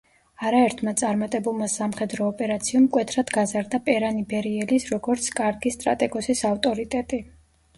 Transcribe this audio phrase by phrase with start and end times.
[0.49, 7.23] არაერთმა წარმატებულმა სამხედრო ოპერაციამ მკვეთრად გაზარდა პერან იბერიელის, როგორც კარგი სტრატეგოსის ავტორიტეტი.